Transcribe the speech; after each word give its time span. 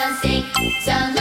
dancing. 0.00 0.44
So 0.80 1.19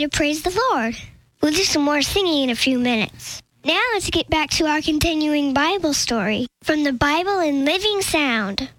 to 0.00 0.08
praise 0.08 0.42
the 0.42 0.58
Lord. 0.72 0.96
We'll 1.42 1.52
do 1.52 1.64
some 1.64 1.82
more 1.82 2.02
singing 2.02 2.44
in 2.44 2.50
a 2.50 2.54
few 2.54 2.78
minutes. 2.78 3.42
Now 3.64 3.82
let's 3.92 4.08
get 4.08 4.30
back 4.30 4.50
to 4.50 4.66
our 4.66 4.80
continuing 4.80 5.52
Bible 5.52 5.92
story 5.92 6.46
from 6.62 6.84
the 6.84 6.92
Bible 6.92 7.40
in 7.40 7.64
Living 7.64 8.00
Sound. 8.00 8.70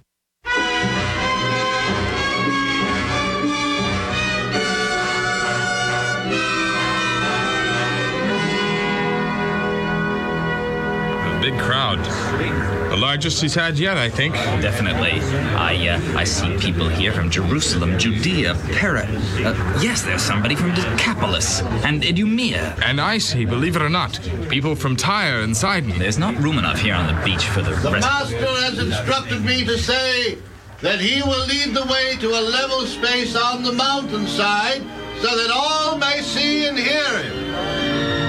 Big 11.42 11.58
crowd. 11.58 11.98
The 12.92 12.98
largest 12.98 13.42
he's 13.42 13.56
had 13.56 13.80
yet, 13.80 13.96
I 13.96 14.10
think. 14.10 14.34
Definitely. 14.36 15.22
I 15.56 15.88
uh, 15.88 16.20
I 16.20 16.26
see 16.26 16.58
people 16.58 16.90
here 16.90 17.14
from 17.14 17.30
Jerusalem, 17.30 17.98
Judea, 17.98 18.54
Perea. 18.74 19.08
Uh, 19.46 19.80
yes, 19.82 20.02
there's 20.02 20.22
somebody 20.22 20.56
from 20.56 20.74
Decapolis 20.74 21.62
and 21.86 22.04
Idumea. 22.04 22.76
And 22.84 23.00
I 23.00 23.18
see, 23.18 23.46
believe 23.46 23.78
it 23.78 23.82
or 23.82 23.88
not, 23.88 24.20
people 24.50 24.76
from 24.76 24.98
Tyre 24.98 25.40
and 25.40 25.56
Sidon. 25.56 25.98
There's 26.00 26.18
not 26.18 26.36
room 26.36 26.58
enough 26.58 26.82
here 26.82 26.96
on 26.96 27.08
the 27.08 27.24
beach 27.24 27.46
for 27.46 27.62
the 27.62 27.72
The 27.76 27.92
rest. 27.92 28.06
Master 28.06 28.46
has 28.66 28.78
instructed 28.78 29.42
me 29.46 29.64
to 29.64 29.78
say 29.78 30.38
that 30.82 31.00
he 31.00 31.22
will 31.22 31.46
lead 31.46 31.74
the 31.74 31.86
way 31.86 32.18
to 32.20 32.28
a 32.28 32.42
level 32.42 32.82
space 32.82 33.38
on 33.38 33.64
the 33.64 33.72
mountainside 33.72 34.82
so 35.22 35.38
that 35.38 35.50
all 35.50 35.98
may 35.98 36.20
see 36.22 36.66
and 36.66 36.78
hear 36.78 37.24
him. 37.24 38.21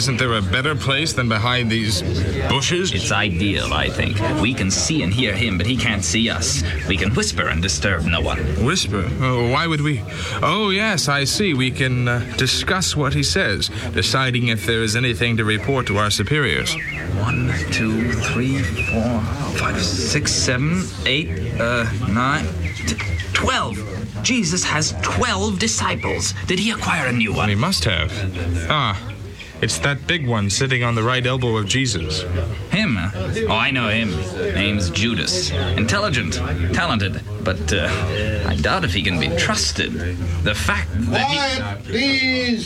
Isn't 0.00 0.16
there 0.16 0.32
a 0.32 0.40
better 0.40 0.74
place 0.74 1.12
than 1.12 1.28
behind 1.28 1.70
these 1.70 2.00
bushes? 2.48 2.90
It's 2.94 3.12
ideal, 3.12 3.74
I 3.74 3.90
think. 3.90 4.18
We 4.40 4.54
can 4.54 4.70
see 4.70 5.02
and 5.02 5.12
hear 5.12 5.34
him, 5.34 5.58
but 5.58 5.66
he 5.66 5.76
can't 5.76 6.02
see 6.02 6.30
us. 6.30 6.62
We 6.88 6.96
can 6.96 7.14
whisper 7.14 7.48
and 7.48 7.60
disturb 7.60 8.04
no 8.06 8.22
one. 8.22 8.38
Whisper. 8.64 9.06
Oh, 9.20 9.50
why 9.52 9.66
would 9.66 9.82
we? 9.82 10.02
Oh, 10.40 10.70
yes, 10.70 11.06
I 11.06 11.24
see. 11.24 11.52
We 11.52 11.70
can 11.70 12.08
uh, 12.08 12.20
discuss 12.38 12.96
what 12.96 13.12
he 13.12 13.22
says, 13.22 13.68
deciding 13.92 14.48
if 14.48 14.64
there 14.64 14.82
is 14.82 14.96
anything 14.96 15.36
to 15.36 15.44
report 15.44 15.86
to 15.88 15.98
our 15.98 16.10
superiors. 16.10 16.74
One, 17.18 17.52
two, 17.70 18.10
three, 18.12 18.56
four, 18.62 19.20
five, 19.58 19.82
six, 19.82 20.32
seven, 20.32 20.82
eight, 21.04 21.60
uh, 21.60 21.84
nine, 22.08 22.46
t- 22.86 22.96
twelve. 23.34 23.76
Jesus 24.22 24.64
has 24.64 24.94
twelve 25.02 25.58
disciples. 25.58 26.32
Did 26.46 26.58
he 26.58 26.70
acquire 26.70 27.08
a 27.08 27.12
new 27.12 27.34
one? 27.34 27.50
He 27.50 27.54
must 27.54 27.84
have. 27.84 28.10
Ah, 28.70 28.96
it's 29.62 29.78
that 29.80 30.06
big 30.06 30.26
one 30.26 30.50
sitting 30.50 30.82
on 30.82 30.94
the 30.94 31.02
right 31.02 31.26
elbow 31.26 31.56
of 31.56 31.66
Jesus. 31.66 32.22
Him? 32.70 32.96
Oh, 32.98 33.48
I 33.50 33.70
know 33.70 33.88
him. 33.88 34.10
Name's 34.54 34.90
Judas. 34.90 35.50
Intelligent, 35.50 36.34
talented, 36.74 37.22
but 37.44 37.72
uh, 37.72 37.88
I 38.46 38.56
doubt 38.56 38.84
if 38.84 38.94
he 38.94 39.02
can 39.02 39.18
be 39.20 39.28
trusted. 39.36 39.92
The 40.42 40.54
fact 40.54 40.88
that 41.10 41.28
he. 41.86 42.64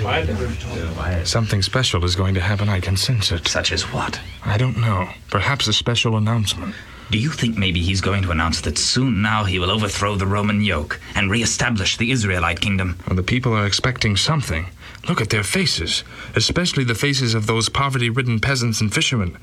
Quiet, 0.00 0.26
please. 0.28 1.28
Something 1.28 1.62
special 1.62 2.04
is 2.04 2.16
going 2.16 2.34
to 2.34 2.40
happen, 2.40 2.68
I 2.68 2.80
can 2.80 2.96
sense 2.96 3.32
it. 3.32 3.48
Such 3.48 3.72
as 3.72 3.82
what? 3.92 4.20
I 4.44 4.56
don't 4.56 4.76
know. 4.78 5.08
Perhaps 5.30 5.66
a 5.68 5.72
special 5.72 6.16
announcement. 6.16 6.74
Do 7.10 7.18
you 7.18 7.30
think 7.30 7.56
maybe 7.56 7.80
he's 7.80 8.00
going 8.00 8.22
to 8.22 8.30
announce 8.30 8.60
that 8.62 8.78
soon 8.78 9.22
now 9.22 9.44
he 9.44 9.58
will 9.58 9.70
overthrow 9.70 10.16
the 10.16 10.26
Roman 10.26 10.62
yoke 10.62 11.00
and 11.14 11.30
reestablish 11.30 11.96
the 11.96 12.10
Israelite 12.10 12.60
kingdom? 12.60 12.98
Well, 13.06 13.16
the 13.16 13.22
people 13.22 13.52
are 13.52 13.66
expecting 13.66 14.16
something. 14.16 14.66
Look 15.08 15.20
at 15.20 15.30
their 15.30 15.42
faces, 15.42 16.02
especially 16.34 16.84
the 16.84 16.94
faces 16.94 17.34
of 17.34 17.46
those 17.46 17.68
poverty 17.68 18.10
ridden 18.10 18.40
peasants 18.40 18.80
and 18.80 18.92
fishermen. 18.92 19.36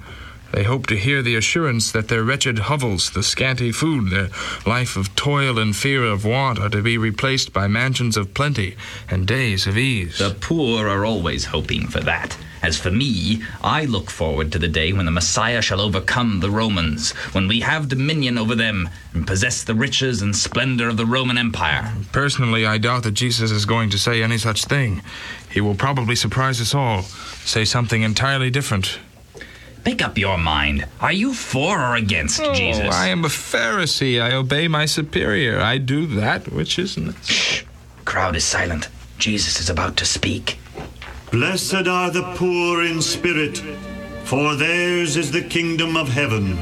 They 0.52 0.64
hope 0.64 0.88
to 0.88 0.98
hear 0.98 1.22
the 1.22 1.36
assurance 1.36 1.92
that 1.92 2.10
their 2.10 2.24
wretched 2.24 2.60
hovels, 2.60 3.12
the 3.12 3.24
scanty 3.24 3.72
food, 3.72 4.10
their 4.10 4.30
life 4.66 4.98
of 4.98 5.16
toil 5.16 5.58
and 5.58 5.76
fear 5.76 6.04
of 6.04 6.26
want 6.26 6.60
are 6.60 6.70
to 6.70 6.82
be 6.82 6.98
replaced 6.98 7.54
by 7.54 7.68
mansions 7.68 8.18
of 8.18 8.34
plenty 8.34 8.76
and 9.10 9.26
days 9.26 9.66
of 9.66 9.78
ease. 9.78 10.18
The 10.18 10.36
poor 10.42 10.90
are 10.90 11.06
always 11.06 11.46
hoping 11.46 11.88
for 11.88 12.02
that. 12.02 12.38
As 12.62 12.78
for 12.78 12.92
me, 12.92 13.42
I 13.64 13.86
look 13.86 14.12
forward 14.12 14.52
to 14.52 14.60
the 14.60 14.68
day 14.68 14.94
when 14.94 15.06
the 15.06 15.12
Messiah 15.12 15.62
shall 15.62 15.82
overcome 15.82 16.40
the 16.40 16.52
Romans, 16.52 17.12
when 17.34 17.48
we 17.48 17.62
have 17.62 17.90
dominion 17.90 18.38
over 18.38 18.54
them 18.54 18.90
and 19.14 19.26
possess 19.26 19.64
the 19.64 19.74
riches 19.74 20.22
and 20.22 20.36
splendor 20.36 20.88
of 20.88 20.98
the 20.98 21.06
Roman 21.06 21.38
Empire. 21.38 21.92
Personally, 22.12 22.66
I 22.66 22.78
doubt 22.78 23.04
that 23.04 23.14
Jesus 23.14 23.50
is 23.50 23.66
going 23.66 23.90
to 23.90 23.98
say 23.98 24.22
any 24.22 24.38
such 24.38 24.66
thing. 24.66 25.02
He 25.52 25.60
will 25.60 25.76
probably 25.76 26.16
surprise 26.16 26.62
us 26.62 26.76
all, 26.76 27.02
say 27.02 27.66
something 27.66 28.04
entirely 28.04 28.52
different. 28.52 29.00
Make 29.84 30.04
up 30.04 30.18
your 30.18 30.38
mind. 30.38 30.86
Are 31.00 31.12
you 31.12 31.34
for 31.34 31.80
or 31.80 31.96
against 31.96 32.40
oh, 32.40 32.54
Jesus? 32.54 32.86
Oh, 32.86 32.90
I 32.90 33.08
am 33.08 33.26
a 33.26 33.30
Pharisee. 33.30 34.22
I 34.22 34.36
obey 34.36 34.68
my 34.68 34.86
superior. 34.86 35.60
I 35.60 35.80
do 35.80 36.06
that 36.06 36.52
which 36.52 36.78
is. 36.78 37.00
Shh. 37.24 37.64
Crowd 38.06 38.36
is 38.36 38.44
silent. 38.44 38.90
Jesus 39.18 39.60
is 39.60 39.70
about 39.70 39.98
to 39.98 40.06
speak. 40.06 40.60
Blessed 41.32 41.88
are 41.88 42.12
the 42.12 42.24
poor 42.36 42.84
in 42.84 43.02
spirit, 43.02 43.58
for 44.26 44.54
theirs 44.56 45.16
is 45.16 45.32
the 45.32 45.42
kingdom 45.42 45.96
of 45.96 46.10
heaven. 46.10 46.58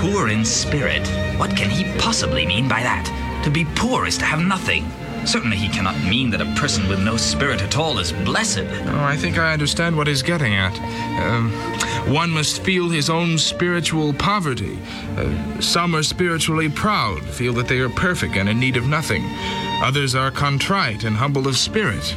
Poor 0.00 0.28
in 0.28 0.44
spirit. 0.44 1.04
What 1.36 1.56
can 1.56 1.68
he 1.68 1.82
possibly 1.98 2.46
mean 2.46 2.68
by 2.68 2.84
that? 2.84 3.42
To 3.42 3.50
be 3.50 3.64
poor 3.74 4.06
is 4.06 4.16
to 4.18 4.24
have 4.24 4.40
nothing. 4.40 4.88
Certainly 5.26 5.56
he 5.56 5.68
cannot 5.68 5.98
mean 6.04 6.30
that 6.30 6.40
a 6.40 6.54
person 6.54 6.88
with 6.88 7.00
no 7.00 7.16
spirit 7.16 7.60
at 7.60 7.76
all 7.76 7.98
is 7.98 8.12
blessed. 8.12 8.60
Oh, 8.60 9.00
I 9.00 9.16
think 9.16 9.36
I 9.36 9.52
understand 9.52 9.96
what 9.96 10.06
he's 10.06 10.22
getting 10.22 10.54
at. 10.54 10.78
Um, 11.20 11.50
one 12.12 12.30
must 12.30 12.62
feel 12.62 12.88
his 12.88 13.10
own 13.10 13.36
spiritual 13.36 14.12
poverty. 14.12 14.78
Uh, 15.16 15.60
some 15.60 15.96
are 15.96 16.04
spiritually 16.04 16.68
proud, 16.68 17.24
feel 17.24 17.52
that 17.54 17.66
they 17.66 17.80
are 17.80 17.90
perfect 17.90 18.36
and 18.36 18.48
in 18.48 18.60
need 18.60 18.76
of 18.76 18.86
nothing. 18.86 19.24
Others 19.80 20.14
are 20.16 20.30
contrite 20.30 21.04
and 21.04 21.16
humble 21.16 21.46
of 21.46 21.56
spirit. 21.56 22.16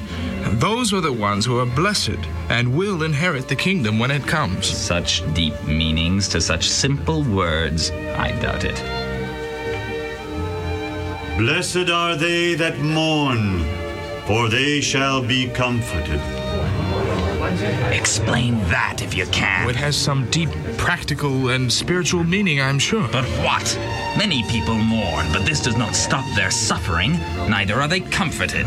Those 0.53 0.93
are 0.93 1.01
the 1.01 1.13
ones 1.13 1.45
who 1.45 1.59
are 1.59 1.65
blessed 1.65 2.19
and 2.49 2.75
will 2.75 3.03
inherit 3.03 3.47
the 3.47 3.55
kingdom 3.55 3.99
when 3.99 4.09
it 4.09 4.25
comes. 4.25 4.65
Such 4.65 5.21
deep 5.33 5.53
meanings 5.63 6.27
to 6.29 6.41
such 6.41 6.67
simple 6.67 7.23
words. 7.23 7.91
I 7.91 8.31
doubt 8.41 8.65
it. 8.65 8.81
Blessed 11.37 11.89
are 11.89 12.15
they 12.15 12.55
that 12.55 12.79
mourn, 12.79 13.63
for 14.25 14.49
they 14.49 14.81
shall 14.81 15.21
be 15.21 15.47
comforted. 15.47 16.40
Explain 17.91 18.59
that 18.69 19.01
if 19.01 19.13
you 19.15 19.25
can. 19.27 19.69
It 19.69 19.75
has 19.75 19.95
some 19.95 20.29
deep 20.29 20.49
practical 20.77 21.49
and 21.49 21.71
spiritual 21.71 22.23
meaning, 22.23 22.59
I'm 22.61 22.79
sure. 22.79 23.07
But 23.11 23.25
what? 23.43 23.77
Many 24.17 24.43
people 24.49 24.75
mourn, 24.75 25.27
but 25.31 25.45
this 25.45 25.61
does 25.61 25.77
not 25.77 25.95
stop 25.95 26.25
their 26.35 26.51
suffering. 26.51 27.13
Neither 27.49 27.75
are 27.75 27.87
they 27.87 27.99
comforted. 27.99 28.65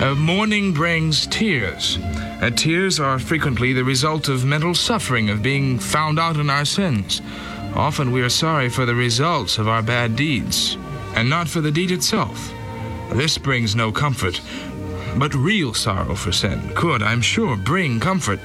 Uh, 0.00 0.14
mourning 0.16 0.72
brings 0.72 1.26
tears. 1.26 1.98
Uh, 2.40 2.50
tears 2.50 3.00
are 3.00 3.18
frequently 3.18 3.72
the 3.72 3.82
result 3.82 4.28
of 4.28 4.44
mental 4.44 4.74
suffering, 4.74 5.28
of 5.28 5.42
being 5.42 5.78
found 5.78 6.18
out 6.18 6.36
in 6.36 6.48
our 6.50 6.64
sins. 6.64 7.20
Often 7.74 8.12
we 8.12 8.22
are 8.22 8.28
sorry 8.28 8.68
for 8.68 8.86
the 8.86 8.94
results 8.94 9.58
of 9.58 9.68
our 9.68 9.82
bad 9.82 10.14
deeds, 10.16 10.76
and 11.14 11.28
not 11.28 11.48
for 11.48 11.60
the 11.60 11.72
deed 11.72 11.90
itself. 11.90 12.52
This 13.12 13.38
brings 13.38 13.74
no 13.74 13.90
comfort, 13.90 14.40
but 15.16 15.34
real 15.34 15.74
sorrow 15.74 16.14
for 16.14 16.32
sin 16.32 16.60
could, 16.74 17.02
I'm 17.02 17.22
sure, 17.22 17.56
bring 17.56 18.00
comfort. 18.00 18.40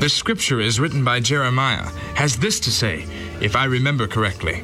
The 0.00 0.08
scripture 0.08 0.60
is 0.60 0.80
written 0.80 1.04
by 1.04 1.20
Jeremiah, 1.20 1.88
has 2.14 2.36
this 2.36 2.58
to 2.60 2.70
say, 2.70 3.06
if 3.40 3.54
I 3.54 3.66
remember 3.66 4.06
correctly. 4.06 4.62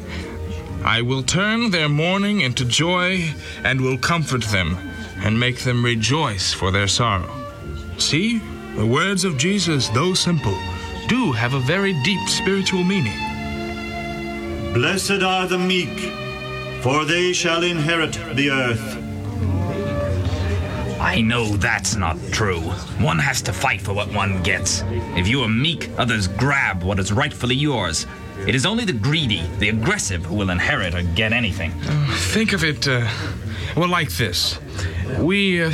I 0.84 1.02
will 1.02 1.22
turn 1.22 1.70
their 1.70 1.88
mourning 1.88 2.40
into 2.40 2.64
joy 2.64 3.34
and 3.64 3.80
will 3.80 3.98
comfort 3.98 4.44
them 4.44 4.76
and 5.18 5.38
make 5.38 5.60
them 5.60 5.84
rejoice 5.84 6.52
for 6.52 6.70
their 6.70 6.88
sorrow. 6.88 7.30
See, 7.98 8.38
the 8.76 8.86
words 8.86 9.24
of 9.24 9.38
Jesus, 9.38 9.88
though 9.88 10.14
simple, 10.14 10.56
do 11.08 11.32
have 11.32 11.54
a 11.54 11.60
very 11.60 11.92
deep 12.02 12.28
spiritual 12.28 12.84
meaning. 12.84 13.18
Blessed 14.74 15.22
are 15.22 15.46
the 15.46 15.58
meek, 15.58 15.98
for 16.82 17.04
they 17.04 17.32
shall 17.32 17.62
inherit 17.62 18.12
the 18.34 18.50
earth. 18.50 19.05
I 21.00 21.20
know 21.20 21.56
that's 21.56 21.94
not 21.96 22.16
true. 22.32 22.60
One 23.00 23.18
has 23.18 23.42
to 23.42 23.52
fight 23.52 23.80
for 23.80 23.92
what 23.92 24.12
one 24.12 24.42
gets. 24.42 24.82
If 25.16 25.28
you 25.28 25.42
are 25.42 25.48
meek, 25.48 25.90
others 25.98 26.26
grab 26.28 26.82
what 26.82 26.98
is 26.98 27.12
rightfully 27.12 27.54
yours. 27.54 28.06
It 28.46 28.54
is 28.54 28.66
only 28.66 28.84
the 28.84 28.92
greedy, 28.92 29.42
the 29.58 29.68
aggressive, 29.70 30.24
who 30.24 30.34
will 30.34 30.50
inherit 30.50 30.94
or 30.94 31.02
get 31.02 31.32
anything. 31.32 31.72
Think 32.32 32.52
of 32.52 32.64
it, 32.64 32.86
uh, 32.88 33.08
well, 33.76 33.88
like 33.88 34.10
this. 34.16 34.58
We, 35.18 35.62
uh, 35.62 35.72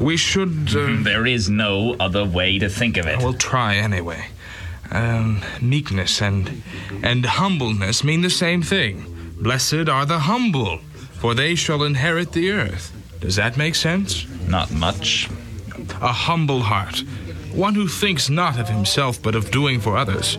we 0.00 0.16
should, 0.16 0.68
uh, 0.76 0.96
There 1.02 1.26
is 1.26 1.48
no 1.48 1.94
other 2.00 2.24
way 2.24 2.58
to 2.58 2.68
think 2.68 2.96
of 2.96 3.06
it. 3.06 3.18
we'll 3.18 3.34
try 3.34 3.76
anyway. 3.76 4.26
Um, 4.90 5.42
meekness 5.60 6.22
and, 6.22 6.62
and 7.02 7.26
humbleness 7.26 8.04
mean 8.04 8.22
the 8.22 8.30
same 8.30 8.62
thing. 8.62 9.34
Blessed 9.40 9.88
are 9.88 10.06
the 10.06 10.20
humble, 10.20 10.78
for 11.14 11.34
they 11.34 11.54
shall 11.54 11.82
inherit 11.82 12.32
the 12.32 12.50
earth. 12.50 12.92
Does 13.20 13.36
that 13.36 13.56
make 13.56 13.74
sense? 13.74 14.26
Not 14.46 14.70
much. 14.70 15.28
A 16.00 16.12
humble 16.12 16.60
heart, 16.60 17.00
one 17.52 17.74
who 17.74 17.88
thinks 17.88 18.28
not 18.28 18.58
of 18.58 18.68
himself 18.68 19.20
but 19.22 19.34
of 19.34 19.50
doing 19.50 19.80
for 19.80 19.96
others. 19.96 20.38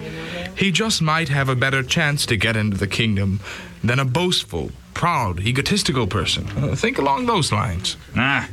He 0.55 0.71
just 0.71 1.01
might 1.01 1.29
have 1.29 1.49
a 1.49 1.55
better 1.55 1.83
chance 1.83 2.25
to 2.27 2.35
get 2.37 2.55
into 2.55 2.77
the 2.77 2.87
kingdom 2.87 3.39
than 3.83 3.99
a 3.99 4.05
boastful, 4.05 4.71
proud, 4.93 5.39
egotistical 5.39 6.07
person. 6.07 6.47
Uh, 6.57 6.75
think 6.75 6.97
along 6.97 7.25
those 7.25 7.51
lines. 7.51 7.97
Ah, 8.15 8.49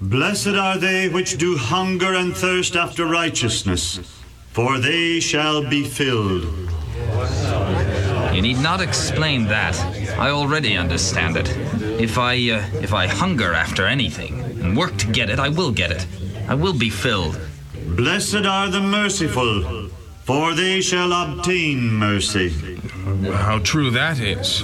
Blessed 0.00 0.54
are 0.54 0.78
they 0.78 1.08
which 1.08 1.38
do 1.38 1.56
hunger 1.56 2.14
and 2.14 2.36
thirst 2.36 2.76
after 2.76 3.04
righteousness, 3.04 3.98
for 4.52 4.78
they 4.78 5.18
shall 5.18 5.68
be 5.68 5.82
filled. 5.84 6.46
You 8.38 8.42
need 8.42 8.62
not 8.62 8.80
explain 8.80 9.46
that. 9.46 9.76
I 10.16 10.30
already 10.30 10.76
understand 10.76 11.36
it. 11.36 11.48
If 12.00 12.18
I, 12.18 12.34
uh, 12.34 12.64
if 12.80 12.94
I 12.94 13.08
hunger 13.08 13.52
after 13.52 13.84
anything 13.84 14.38
and 14.62 14.76
work 14.76 14.96
to 14.98 15.08
get 15.10 15.28
it, 15.28 15.40
I 15.40 15.48
will 15.48 15.72
get 15.72 15.90
it. 15.90 16.06
I 16.46 16.54
will 16.54 16.72
be 16.72 16.88
filled. 16.88 17.36
Blessed 17.96 18.46
are 18.46 18.68
the 18.68 18.80
merciful, 18.80 19.88
for 20.22 20.54
they 20.54 20.80
shall 20.80 21.12
obtain 21.12 21.80
mercy. 21.90 22.50
How 23.32 23.58
true 23.58 23.90
that 23.90 24.20
is. 24.20 24.62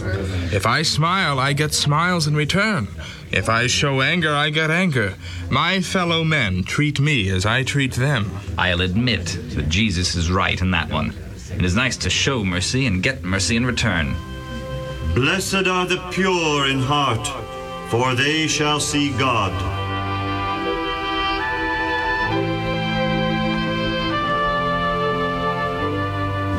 If 0.53 0.67
I 0.67 0.83
smile, 0.83 1.41
I 1.41 1.53
get 1.53 1.75
smiles 1.75 2.29
in 2.29 2.37
return. 2.37 2.87
If 3.33 3.49
I 3.49 3.67
show 3.67 4.03
anger, 4.03 4.33
I 4.33 4.51
get 4.51 4.71
anger. 4.71 5.17
My 5.51 5.81
fellow 5.81 6.23
men 6.23 6.63
treat 6.63 7.01
me 7.01 7.29
as 7.29 7.45
I 7.45 7.65
treat 7.65 7.95
them. 7.95 8.31
I'll 8.57 8.83
admit 8.83 9.37
that 9.57 9.69
Jesus 9.69 10.15
is 10.15 10.31
right 10.31 10.61
in 10.61 10.71
that 10.71 10.93
one. 10.93 11.24
It 11.57 11.65
is 11.65 11.77
nice 11.77 11.97
to 11.99 12.11
show 12.11 12.45
mercy 12.45 12.87
and 12.87 13.03
get 13.03 13.23
mercy 13.23 13.57
in 13.57 13.65
return. 13.65 14.17
Blessed 15.15 15.69
are 15.69 15.87
the 15.87 16.05
pure 16.11 16.69
in 16.69 16.81
heart, 16.81 17.27
for 17.91 18.17
they 18.17 18.49
shall 18.49 18.81
see 18.81 19.17
God. 19.17 19.53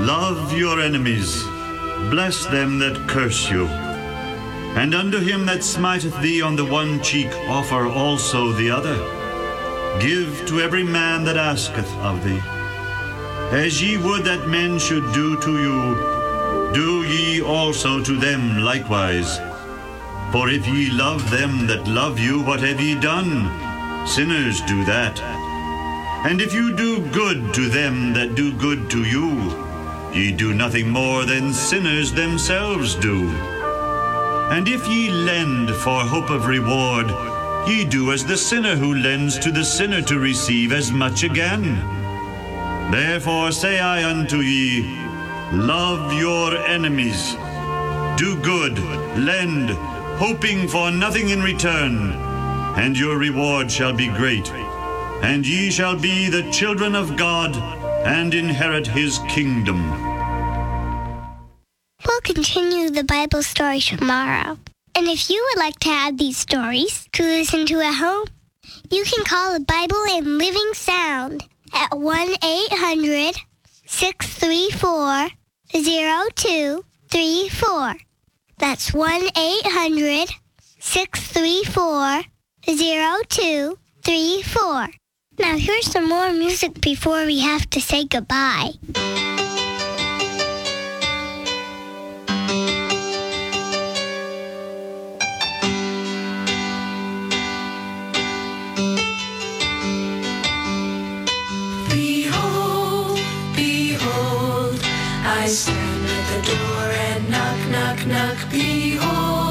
Love 0.01 0.57
your 0.57 0.79
enemies, 0.79 1.43
bless 2.09 2.45
them 2.45 2.79
that 2.79 3.05
curse 3.09 3.51
you. 3.51 3.67
And 3.67 4.95
unto 4.95 5.19
him 5.19 5.45
that 5.45 5.63
smiteth 5.63 6.21
thee 6.21 6.41
on 6.41 6.55
the 6.55 6.65
one 6.65 7.03
cheek, 7.03 7.31
offer 7.49 7.85
also 7.87 8.53
the 8.53 8.71
other. 8.71 8.95
Give 9.99 10.45
to 10.47 10.61
every 10.61 10.83
man 10.83 11.25
that 11.25 11.35
asketh 11.37 11.93
of 11.97 12.23
thee. 12.23 12.54
As 13.51 13.81
ye 13.81 13.97
would 13.97 14.23
that 14.25 14.47
men 14.47 14.79
should 14.79 15.13
do 15.13 15.39
to 15.39 15.51
you, 15.59 16.73
do 16.73 17.03
ye 17.03 17.41
also 17.41 18.03
to 18.03 18.17
them 18.17 18.63
likewise. 18.63 19.39
For 20.31 20.49
if 20.49 20.67
ye 20.67 20.89
love 20.89 21.29
them 21.29 21.67
that 21.67 21.87
love 21.87 22.19
you, 22.19 22.41
what 22.41 22.59
have 22.61 22.81
ye 22.81 22.99
done? 22.99 24.07
Sinners 24.07 24.61
do 24.61 24.83
that. 24.85 25.19
And 26.25 26.41
if 26.41 26.53
you 26.53 26.75
do 26.75 26.99
good 27.11 27.53
to 27.53 27.69
them 27.69 28.13
that 28.13 28.35
do 28.35 28.51
good 28.57 28.89
to 28.89 29.03
you, 29.03 29.29
ye 30.13 30.31
do 30.31 30.53
nothing 30.53 30.89
more 30.89 31.23
than 31.23 31.53
sinners 31.53 32.11
themselves 32.11 32.95
do. 32.95 33.29
And 34.51 34.67
if 34.67 34.87
ye 34.87 35.11
lend 35.11 35.69
for 35.69 36.01
hope 36.01 36.29
of 36.29 36.47
reward, 36.47 37.07
ye 37.69 37.85
do 37.85 38.11
as 38.11 38.25
the 38.25 38.37
sinner 38.37 38.75
who 38.75 38.95
lends 38.95 39.37
to 39.39 39.51
the 39.51 39.63
sinner 39.63 40.01
to 40.01 40.19
receive 40.19 40.71
as 40.71 40.91
much 40.91 41.23
again. 41.23 42.04
Therefore 42.91 43.51
say 43.51 43.79
I 43.79 44.07
unto 44.09 44.37
ye, 44.37 44.83
Love 45.51 46.13
your 46.13 46.55
enemies, 46.67 47.33
do 48.15 48.35
good, 48.41 48.77
lend, 49.17 49.71
hoping 50.19 50.67
for 50.67 50.91
nothing 50.91 51.29
in 51.29 51.41
return, 51.41 52.11
and 52.77 52.97
your 52.97 53.17
reward 53.17 53.71
shall 53.71 53.93
be 53.93 54.07
great. 54.07 54.49
And 55.23 55.47
ye 55.47 55.71
shall 55.71 55.97
be 55.99 56.29
the 56.29 56.49
children 56.51 56.93
of 56.95 57.17
God, 57.17 57.55
and 58.05 58.33
inherit 58.33 58.85
his 58.85 59.17
kingdom. 59.29 59.89
We'll 62.05 62.21
continue 62.21 62.91
the 62.91 63.03
Bible 63.03 63.41
story 63.41 63.79
tomorrow. 63.79 64.59
And 64.93 65.07
if 65.07 65.29
you 65.29 65.43
would 65.49 65.59
like 65.59 65.79
to 65.79 65.89
have 65.89 66.17
these 66.17 66.37
stories 66.37 67.07
to 67.13 67.23
listen 67.23 67.65
to 67.65 67.81
at 67.81 67.95
home, 67.95 68.27
you 68.91 69.03
can 69.05 69.25
call 69.25 69.53
the 69.53 69.65
Bible 69.65 70.03
in 70.09 70.37
Living 70.37 70.71
Sound 70.73 71.45
at 71.75 71.97
1 71.97 72.35
800 72.43 73.35
634 73.85 75.29
0234. 75.73 77.95
That's 78.57 78.93
1 78.93 79.21
800 79.37 80.29
634 80.79 82.21
0234. 82.65 84.87
Now, 85.37 85.57
here's 85.57 85.91
some 85.91 86.07
more 86.07 86.31
music 86.31 86.79
before 86.79 87.25
we 87.25 87.39
have 87.39 87.69
to 87.71 87.81
say 87.81 88.05
goodbye. 88.05 88.71
Knack, 107.85 108.07
knack, 108.07 108.49
Pio. 108.49 109.44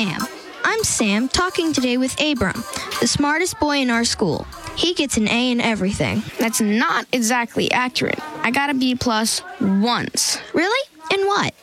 Sam. 0.00 0.22
I'm 0.64 0.82
Sam 0.82 1.28
talking 1.28 1.74
today 1.74 1.98
with 1.98 2.18
Abram, 2.18 2.64
the 3.00 3.06
smartest 3.06 3.60
boy 3.60 3.80
in 3.80 3.90
our 3.90 4.06
school. 4.06 4.46
He 4.74 4.94
gets 4.94 5.18
an 5.18 5.28
A 5.28 5.50
in 5.50 5.60
everything. 5.60 6.22
That's 6.38 6.58
not 6.58 7.06
exactly 7.12 7.70
accurate. 7.70 8.18
I 8.42 8.50
got 8.50 8.70
a 8.70 8.74
B 8.74 8.94
plus 8.94 9.42
once. 9.60 10.38
Really? 10.54 10.88
In 11.12 11.26
what? 11.26 11.54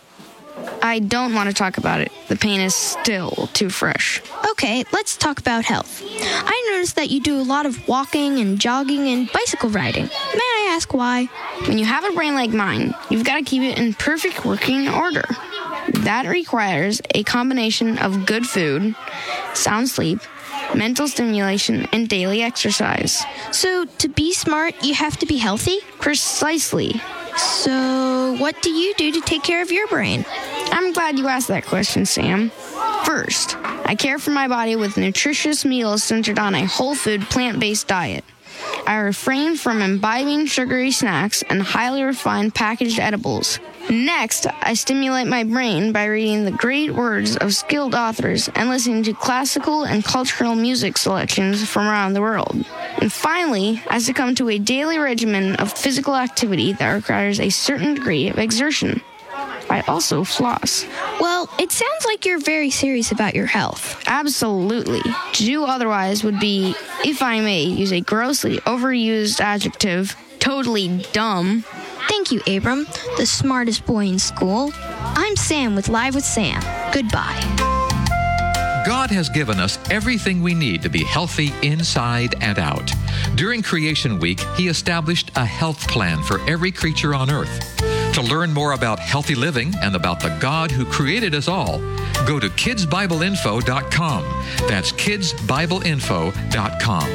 I 0.83 0.99
don't 0.99 1.33
want 1.33 1.49
to 1.49 1.55
talk 1.55 1.79
about 1.79 1.99
it. 1.99 2.11
The 2.27 2.35
pain 2.35 2.61
is 2.61 2.75
still 2.75 3.49
too 3.53 3.71
fresh. 3.71 4.21
Okay, 4.51 4.83
let's 4.93 5.17
talk 5.17 5.39
about 5.39 5.65
health. 5.65 6.03
I 6.05 6.71
noticed 6.73 6.95
that 6.97 7.09
you 7.09 7.19
do 7.19 7.39
a 7.39 7.41
lot 7.41 7.65
of 7.65 7.87
walking 7.87 8.37
and 8.37 8.59
jogging 8.59 9.07
and 9.07 9.31
bicycle 9.31 9.71
riding. 9.71 10.03
May 10.03 10.09
I 10.11 10.73
ask 10.75 10.93
why? 10.93 11.25
When 11.65 11.79
you 11.79 11.85
have 11.85 12.05
a 12.05 12.11
brain 12.11 12.35
like 12.35 12.51
mine, 12.51 12.93
you've 13.09 13.25
got 13.25 13.37
to 13.37 13.43
keep 13.43 13.63
it 13.63 13.79
in 13.79 13.95
perfect 13.95 14.45
working 14.45 14.87
order. 14.87 15.25
That 15.89 16.25
requires 16.27 17.01
a 17.15 17.23
combination 17.23 17.97
of 17.97 18.25
good 18.25 18.45
food, 18.45 18.95
sound 19.53 19.89
sleep, 19.89 20.19
mental 20.75 21.07
stimulation, 21.07 21.87
and 21.91 22.07
daily 22.09 22.41
exercise. 22.41 23.23
So, 23.51 23.85
to 23.85 24.07
be 24.07 24.33
smart, 24.33 24.75
you 24.83 24.93
have 24.93 25.17
to 25.17 25.25
be 25.25 25.37
healthy? 25.37 25.79
Precisely. 25.99 27.01
So, 27.37 28.35
what 28.39 28.61
do 28.61 28.71
you 28.71 28.93
do 28.95 29.11
to 29.11 29.21
take 29.21 29.43
care 29.43 29.61
of 29.61 29.71
your 29.71 29.87
brain? 29.87 30.25
I'm 30.71 30.91
glad 30.93 31.17
you 31.17 31.27
asked 31.27 31.47
that 31.49 31.65
question, 31.65 32.05
Sam. 32.05 32.49
First, 33.05 33.55
I 33.85 33.95
care 33.95 34.19
for 34.19 34.31
my 34.31 34.47
body 34.47 34.75
with 34.75 34.97
nutritious 34.97 35.63
meals 35.63 36.03
centered 36.03 36.39
on 36.39 36.55
a 36.55 36.65
whole 36.65 36.95
food, 36.95 37.21
plant 37.29 37.59
based 37.59 37.87
diet. 37.87 38.25
I 38.85 38.97
refrain 38.97 39.55
from 39.55 39.81
imbibing 39.81 40.45
sugary 40.45 40.91
snacks 40.91 41.43
and 41.43 41.61
highly 41.61 42.03
refined 42.03 42.55
packaged 42.55 42.99
edibles. 42.99 43.59
Next, 43.89 44.47
I 44.61 44.73
stimulate 44.73 45.27
my 45.27 45.43
brain 45.43 45.93
by 45.93 46.05
reading 46.05 46.43
the 46.43 46.51
great 46.51 46.93
words 46.93 47.37
of 47.37 47.55
skilled 47.55 47.95
authors 47.95 48.49
and 48.55 48.69
listening 48.69 49.03
to 49.03 49.13
classical 49.13 49.83
and 49.83 50.03
cultural 50.03 50.55
music 50.55 50.97
selections 50.97 51.67
from 51.67 51.87
around 51.87 52.13
the 52.13 52.21
world. 52.21 52.65
And 52.97 53.11
finally, 53.11 53.81
I 53.89 53.99
succumb 53.99 54.35
to 54.35 54.49
a 54.49 54.59
daily 54.59 54.97
regimen 54.97 55.55
of 55.55 55.71
physical 55.71 56.15
activity 56.15 56.73
that 56.73 56.93
requires 56.93 57.39
a 57.39 57.49
certain 57.49 57.93
degree 57.93 58.27
of 58.27 58.37
exertion. 58.37 59.01
I 59.69 59.81
also 59.87 60.23
floss. 60.23 60.85
Well, 61.19 61.49
it 61.59 61.71
sounds 61.71 62.05
like 62.05 62.25
you're 62.25 62.39
very 62.39 62.69
serious 62.69 63.11
about 63.11 63.35
your 63.35 63.45
health. 63.45 64.01
Absolutely. 64.07 65.01
To 65.01 65.43
do 65.43 65.63
otherwise 65.65 66.23
would 66.23 66.39
be, 66.39 66.75
if 67.03 67.21
I 67.21 67.39
may 67.41 67.63
use 67.63 67.91
a 67.91 68.01
grossly 68.01 68.57
overused 68.59 69.39
adjective, 69.39 70.15
totally 70.39 71.05
dumb. 71.11 71.63
Thank 72.07 72.31
you, 72.31 72.41
Abram, 72.47 72.85
the 73.17 73.25
smartest 73.25 73.85
boy 73.85 74.05
in 74.05 74.19
school. 74.19 74.71
I'm 74.75 75.35
Sam 75.35 75.75
with 75.75 75.89
Live 75.89 76.15
with 76.15 76.23
Sam. 76.23 76.61
Goodbye. 76.93 77.41
God 78.85 79.11
has 79.11 79.27
given 79.27 79.59
us 79.59 79.77
everything 79.91 80.41
we 80.41 80.53
need 80.53 80.81
to 80.83 80.89
be 80.89 81.03
healthy 81.03 81.51
inside 81.61 82.35
and 82.41 82.57
out. 82.57 82.89
During 83.35 83.61
Creation 83.61 84.17
Week, 84.17 84.39
He 84.55 84.69
established 84.69 85.29
a 85.35 85.43
health 85.43 85.85
plan 85.89 86.23
for 86.23 86.39
every 86.49 86.71
creature 86.71 87.13
on 87.13 87.29
earth. 87.29 87.96
To 88.17 88.23
learn 88.23 88.51
more 88.51 88.71
about 88.71 88.97
healthy 88.97 89.35
living 89.35 89.71
and 89.83 89.95
about 89.95 90.19
the 90.19 90.35
God 90.39 90.71
who 90.71 90.85
created 90.85 91.35
us 91.35 91.47
all, 91.47 91.77
go 92.25 92.39
to 92.39 92.49
kidsbibleinfo.com. 92.49 94.23
That's 94.67 94.91
kidsbibleinfo.com. 94.91 97.09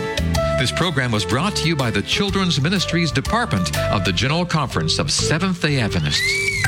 This 0.60 0.70
program 0.70 1.10
was 1.10 1.24
brought 1.24 1.56
to 1.56 1.66
you 1.66 1.74
by 1.74 1.90
the 1.90 2.02
Children's 2.02 2.60
Ministries 2.60 3.10
Department 3.10 3.76
of 3.76 4.04
the 4.04 4.12
General 4.12 4.46
Conference 4.46 5.00
of 5.00 5.10
Seventh 5.10 5.60
day 5.60 5.80
Adventists. 5.80 6.61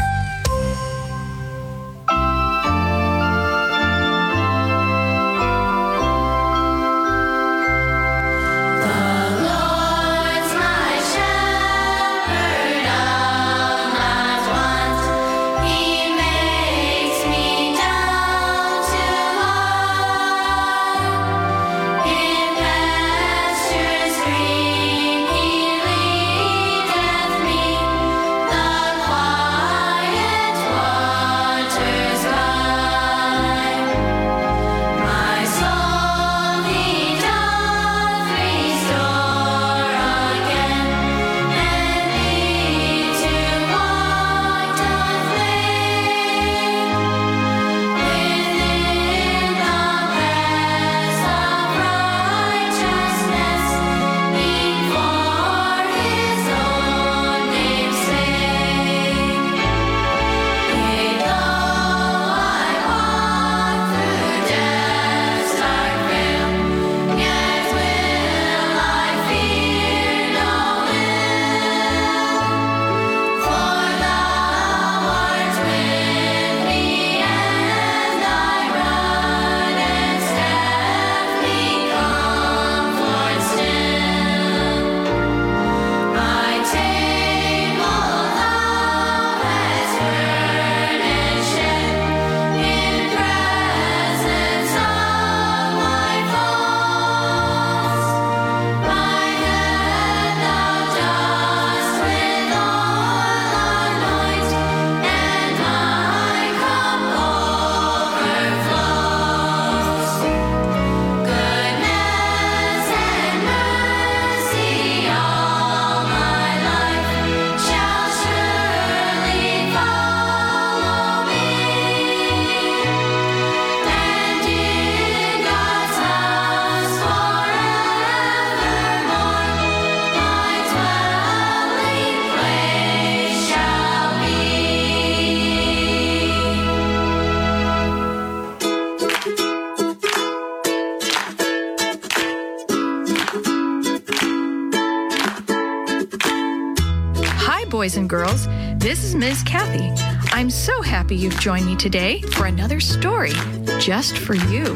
Happy 151.05 151.17
you've 151.17 151.39
joined 151.39 151.67
me 151.67 151.77
today 151.77 152.23
for 152.33 152.47
another 152.47 152.81
story 152.81 153.35
just 153.79 154.17
for 154.17 154.35
you. 154.35 154.75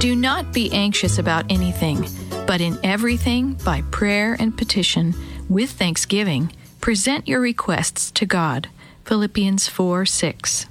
Do 0.00 0.16
not 0.16 0.52
be 0.52 0.72
anxious 0.72 1.18
about 1.18 1.44
anything, 1.52 2.04
but 2.48 2.60
in 2.60 2.76
everything, 2.82 3.52
by 3.64 3.82
prayer 3.92 4.36
and 4.40 4.58
petition, 4.58 5.14
with 5.48 5.70
thanksgiving, 5.70 6.52
present 6.80 7.28
your 7.28 7.38
requests 7.38 8.10
to 8.10 8.26
God. 8.26 8.70
Philippians 9.04 9.68
4 9.68 10.04
6. 10.04 10.66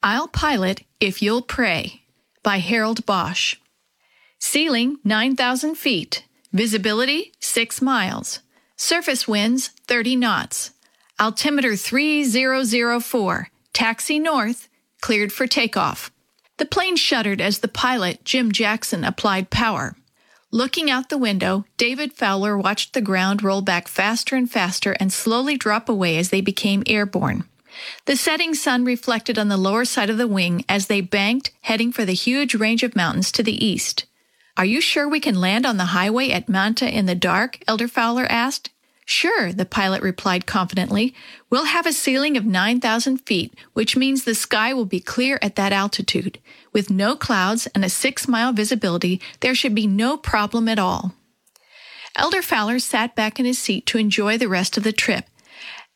I'll 0.00 0.28
Pilot 0.28 0.84
If 1.00 1.20
You'll 1.20 1.42
Pray 1.42 2.02
by 2.44 2.58
Harold 2.58 3.04
Bosch. 3.04 3.56
Ceiling 4.38 4.98
9,000 5.02 5.74
feet. 5.74 6.24
Visibility 6.52 7.32
6 7.40 7.82
miles. 7.82 8.38
Surface 8.76 9.26
winds 9.26 9.72
30 9.88 10.14
knots. 10.14 10.70
Altimeter 11.20 11.74
3004. 11.74 13.48
Taxi 13.72 14.18
north. 14.20 14.68
Cleared 15.00 15.32
for 15.32 15.48
takeoff. 15.48 16.12
The 16.58 16.64
plane 16.64 16.94
shuddered 16.94 17.40
as 17.40 17.58
the 17.58 17.66
pilot, 17.66 18.24
Jim 18.24 18.52
Jackson, 18.52 19.02
applied 19.02 19.50
power. 19.50 19.96
Looking 20.52 20.88
out 20.88 21.08
the 21.08 21.18
window, 21.18 21.64
David 21.76 22.12
Fowler 22.12 22.56
watched 22.56 22.94
the 22.94 23.00
ground 23.00 23.42
roll 23.42 23.62
back 23.62 23.88
faster 23.88 24.36
and 24.36 24.48
faster 24.48 24.92
and 25.00 25.12
slowly 25.12 25.56
drop 25.56 25.88
away 25.88 26.18
as 26.18 26.30
they 26.30 26.40
became 26.40 26.84
airborne. 26.86 27.44
The 28.06 28.16
setting 28.16 28.54
sun 28.54 28.84
reflected 28.84 29.40
on 29.40 29.48
the 29.48 29.56
lower 29.56 29.84
side 29.84 30.10
of 30.10 30.18
the 30.18 30.28
wing 30.28 30.64
as 30.68 30.86
they 30.86 31.00
banked, 31.00 31.50
heading 31.62 31.90
for 31.90 32.04
the 32.04 32.12
huge 32.12 32.54
range 32.54 32.84
of 32.84 32.94
mountains 32.94 33.32
to 33.32 33.42
the 33.42 33.64
east. 33.64 34.06
Are 34.56 34.64
you 34.64 34.80
sure 34.80 35.08
we 35.08 35.18
can 35.18 35.40
land 35.40 35.66
on 35.66 35.78
the 35.78 35.86
highway 35.86 36.30
at 36.30 36.48
Manta 36.48 36.88
in 36.88 37.06
the 37.06 37.16
dark? 37.16 37.58
Elder 37.66 37.88
Fowler 37.88 38.26
asked. 38.26 38.70
Sure, 39.10 39.54
the 39.54 39.64
pilot 39.64 40.02
replied 40.02 40.44
confidently. 40.44 41.14
We'll 41.48 41.64
have 41.64 41.86
a 41.86 41.94
ceiling 41.94 42.36
of 42.36 42.44
9,000 42.44 43.16
feet, 43.22 43.54
which 43.72 43.96
means 43.96 44.22
the 44.22 44.34
sky 44.34 44.74
will 44.74 44.84
be 44.84 45.00
clear 45.00 45.38
at 45.40 45.56
that 45.56 45.72
altitude. 45.72 46.38
With 46.74 46.90
no 46.90 47.16
clouds 47.16 47.66
and 47.68 47.86
a 47.86 47.88
six 47.88 48.28
mile 48.28 48.52
visibility, 48.52 49.18
there 49.40 49.54
should 49.54 49.74
be 49.74 49.86
no 49.86 50.18
problem 50.18 50.68
at 50.68 50.78
all. 50.78 51.14
Elder 52.16 52.42
Fowler 52.42 52.78
sat 52.78 53.16
back 53.16 53.40
in 53.40 53.46
his 53.46 53.58
seat 53.58 53.86
to 53.86 53.96
enjoy 53.96 54.36
the 54.36 54.46
rest 54.46 54.76
of 54.76 54.84
the 54.84 54.92
trip. 54.92 55.24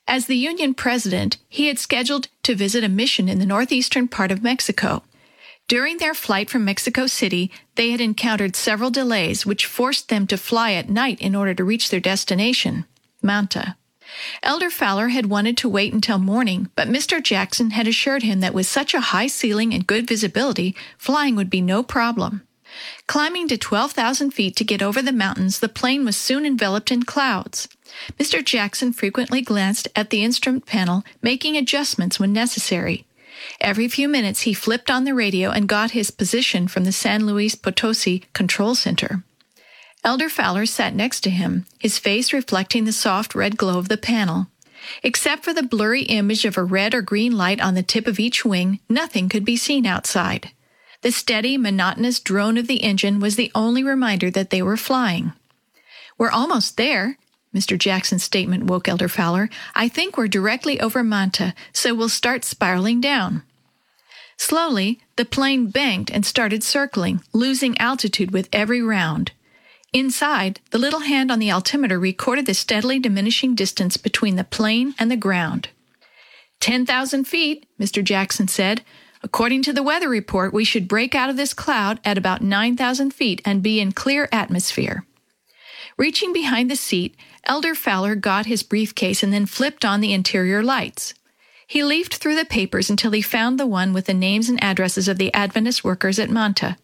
As 0.09 0.25
the 0.25 0.39
Union 0.39 0.73
president, 0.73 1.37
he 1.51 1.67
had 1.67 1.79
scheduled 1.79 2.29
to 2.45 2.55
visit 2.55 2.83
a 2.83 2.89
mission 2.89 3.29
in 3.29 3.39
the 3.39 3.45
northeastern 3.45 4.09
part 4.09 4.33
of 4.33 4.43
Mexico. 4.43 5.03
During 5.69 5.99
their 5.99 6.15
flight 6.15 6.49
from 6.49 6.65
Mexico 6.65 7.07
City, 7.07 7.53
they 7.75 7.91
had 7.91 8.01
encountered 8.01 8.57
several 8.57 8.89
delays 8.91 9.45
which 9.45 9.67
forced 9.67 10.09
them 10.09 10.27
to 10.29 10.39
fly 10.39 10.73
at 10.73 10.89
night 10.89 11.21
in 11.21 11.35
order 11.35 11.53
to 11.53 11.63
reach 11.63 11.91
their 11.91 12.01
destination. 12.01 12.87
Manta. 13.23 13.77
Elder 14.43 14.71
Fowler 14.71 15.09
had 15.09 15.27
wanted 15.27 15.57
to 15.59 15.69
wait 15.69 15.93
until 15.93 16.19
morning, 16.19 16.69
but 16.75 16.89
Mr. 16.89 17.23
Jackson 17.23 17.71
had 17.71 17.87
assured 17.87 18.23
him 18.23 18.41
that 18.41 18.55
with 18.55 18.67
such 18.67 18.95
a 18.95 19.01
high 19.01 19.27
ceiling 19.27 19.73
and 19.73 19.87
good 19.87 20.07
visibility, 20.07 20.75
flying 20.99 21.37
would 21.37 21.49
be 21.49 21.61
no 21.61 21.83
problem. 21.83 22.43
Climbing 23.07 23.49
to 23.49 23.59
12,000 23.59 24.31
feet 24.31 24.57
to 24.57 24.65
get 24.65 24.83
over 24.83 25.03
the 25.03 25.13
mountains, 25.13 25.61
the 25.61 25.69
plane 25.69 26.05
was 26.05 26.17
soon 26.17 26.47
enveloped 26.47 26.91
in 26.91 27.03
clouds. 27.03 27.69
Mr. 28.19 28.45
Jackson 28.45 28.93
frequently 28.93 29.43
glanced 29.43 29.89
at 29.95 30.11
the 30.11 30.25
instrument 30.25 30.67
panel, 30.67 31.05
making 31.21 31.57
adjustments 31.57 32.19
when 32.19 32.33
necessary. 32.33 33.05
Every 33.61 33.89
few 33.89 34.09
minutes, 34.09 34.43
he 34.43 34.55
flipped 34.55 34.91
on 34.91 35.05
the 35.05 35.15
radio 35.15 35.51
and 35.51 35.69
got 35.69 35.91
his 35.91 36.11
position 36.11 36.69
from 36.69 36.85
the 36.85 36.93
San 36.93 37.27
Luis 37.27 37.55
Potosi 37.55 38.25
Control 38.33 38.75
Center. 38.75 39.25
Elder 40.05 40.29
Fowler 40.29 40.67
sat 40.67 40.95
next 40.95 41.21
to 41.21 41.31
him, 41.31 41.65
his 41.79 41.99
face 41.99 42.33
reflecting 42.33 42.85
the 42.85 42.93
soft 42.93 43.37
red 43.37 43.57
glow 43.57 43.79
of 43.79 43.89
the 43.89 43.97
panel. 43.97 44.49
Except 45.05 45.45
for 45.45 45.55
the 45.55 45.63
blurry 45.63 46.03
image 46.03 46.45
of 46.45 46.57
a 46.57 46.65
red 46.65 46.93
or 46.93 47.03
green 47.03 47.37
light 47.37 47.61
on 47.61 47.75
the 47.75 47.85
tip 47.85 48.09
of 48.09 48.19
each 48.19 48.45
wing, 48.45 48.81
nothing 48.89 49.29
could 49.29 49.45
be 49.45 49.57
seen 49.57 49.87
outside. 49.87 50.51
The 51.03 51.13
steady, 51.13 51.57
monotonous 51.57 52.19
drone 52.19 52.59
of 52.59 52.67
the 52.67 52.83
engine 52.83 53.21
was 53.21 53.37
the 53.37 53.53
only 53.55 53.85
reminder 53.85 54.29
that 54.31 54.51
they 54.51 54.61
were 54.61 54.77
flying. 54.77 55.33
We're 56.19 56.31
almost 56.31 56.77
there. 56.77 57.17
Mr. 57.55 57.79
Jackson's 57.79 58.25
statement 58.25 58.65
woke 58.65 58.89
Elder 58.89 59.09
Fowler. 59.09 59.51
I 59.75 59.89
think 59.89 60.17
we're 60.17 60.27
directly 60.27 60.81
over 60.81 61.05
Manta, 61.05 61.55
so 61.73 61.95
we'll 61.95 62.09
start 62.09 62.45
spiraling 62.45 63.01
down. 63.01 63.43
Slowly, 64.37 65.01
the 65.15 65.25
plane 65.25 65.69
banked 65.69 66.11
and 66.11 66.27
started 66.27 66.65
circling, 66.65 67.23
losing 67.33 67.79
altitude 67.79 68.33
with 68.33 68.49
every 68.53 68.83
round. 68.83 69.31
Inside, 69.93 70.61
the 70.71 70.79
little 70.79 71.01
hand 71.01 71.31
on 71.31 71.39
the 71.39 71.51
altimeter 71.51 71.99
recorded 71.99 72.47
the 72.47 72.55
steadily 72.55 72.99
diminishing 72.99 73.55
distance 73.55 73.99
between 73.99 74.37
the 74.37 74.45
plane 74.45 74.95
and 74.99 75.11
the 75.11 75.17
ground. 75.17 75.69
10,000 76.61 77.25
feet, 77.25 77.67
Mr. 77.79 78.03
Jackson 78.03 78.49
said. 78.49 78.83
According 79.23 79.63
to 79.65 79.73
the 79.73 79.83
weather 79.83 80.09
report, 80.09 80.55
we 80.55 80.65
should 80.65 80.89
break 80.89 81.15
out 81.15 81.29
of 81.29 81.37
this 81.37 81.53
cloud 81.53 82.01
at 82.05 82.17
about 82.17 82.41
9,000 82.41 83.13
feet 83.13 83.43
and 83.45 83.63
be 83.63 83.81
in 83.81 83.93
clear 83.93 84.29
atmosphere. 84.33 85.05
Reaching 85.99 86.33
behind 86.33 86.71
the 86.71 86.77
seat, 86.77 87.15
Elder 87.45 87.75
Fowler 87.75 88.15
got 88.15 88.47
his 88.47 88.63
briefcase 88.63 89.23
and 89.23 89.33
then 89.33 89.45
flipped 89.45 89.85
on 89.85 90.01
the 90.01 90.15
interior 90.15 90.63
lights. 90.63 91.13
He 91.67 91.85
leafed 91.85 92.17
through 92.17 92.37
the 92.37 92.45
papers 92.45 92.89
until 92.89 93.13
he 93.13 93.23
found 93.23 93.59
the 93.59 93.67
one 93.67 93.93
with 93.93 94.07
the 94.07 94.15
names 94.15 94.49
and 94.49 94.63
addresses 94.63 95.07
of 95.07 95.19
the 95.19 95.33
Adventist 95.35 95.85
workers 95.85 96.19
at 96.19 96.31
Manta. 96.31 96.77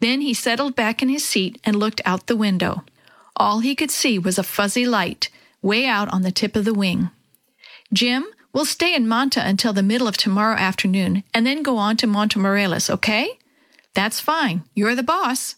Then 0.00 0.20
he 0.20 0.34
settled 0.34 0.74
back 0.74 1.02
in 1.02 1.08
his 1.08 1.24
seat 1.24 1.60
and 1.64 1.76
looked 1.76 2.00
out 2.04 2.26
the 2.26 2.36
window. 2.36 2.84
All 3.36 3.60
he 3.60 3.74
could 3.74 3.90
see 3.90 4.18
was 4.18 4.38
a 4.38 4.42
fuzzy 4.42 4.86
light, 4.86 5.30
way 5.62 5.86
out 5.86 6.08
on 6.12 6.22
the 6.22 6.32
tip 6.32 6.56
of 6.56 6.64
the 6.64 6.74
wing. 6.74 7.10
Jim, 7.92 8.24
we'll 8.52 8.64
stay 8.64 8.94
in 8.94 9.08
Manta 9.08 9.44
until 9.46 9.72
the 9.72 9.82
middle 9.82 10.08
of 10.08 10.16
tomorrow 10.16 10.56
afternoon 10.56 11.24
and 11.34 11.46
then 11.46 11.62
go 11.62 11.76
on 11.76 11.96
to 11.98 12.06
Montemorelos, 12.06 12.90
okay? 12.90 13.38
That's 13.94 14.20
fine. 14.20 14.64
You're 14.74 14.94
the 14.94 15.02
boss. 15.02 15.56